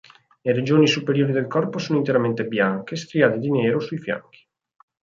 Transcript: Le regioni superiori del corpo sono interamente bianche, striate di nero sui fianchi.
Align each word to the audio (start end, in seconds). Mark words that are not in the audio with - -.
Le 0.41 0.51
regioni 0.53 0.87
superiori 0.87 1.31
del 1.31 1.45
corpo 1.45 1.77
sono 1.77 1.99
interamente 1.99 2.47
bianche, 2.47 2.95
striate 2.95 3.37
di 3.37 3.51
nero 3.51 3.79
sui 3.79 3.99
fianchi. 3.99 4.43